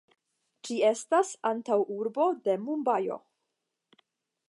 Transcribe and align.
Ĝi 0.67 0.77
estas 0.91 1.35
antaŭurbo 1.51 2.27
de 2.49 2.59
Mumbajo. 2.65 3.19